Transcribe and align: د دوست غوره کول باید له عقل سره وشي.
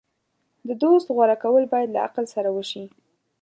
د 0.67 0.69
دوست 0.83 1.07
غوره 1.15 1.35
کول 1.43 1.63
باید 1.73 1.89
له 1.95 1.99
عقل 2.07 2.25
سره 2.35 2.49
وشي. 2.55 2.83